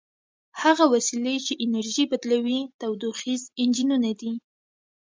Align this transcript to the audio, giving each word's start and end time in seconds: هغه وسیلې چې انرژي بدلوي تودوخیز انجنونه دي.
هغه 0.61 0.85
وسیلې 0.93 1.35
چې 1.45 1.53
انرژي 1.65 2.03
بدلوي 2.11 2.59
تودوخیز 2.79 3.41
انجنونه 3.61 4.11
دي. 4.19 4.31